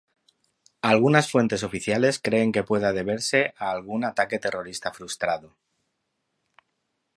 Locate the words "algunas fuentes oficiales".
0.81-2.19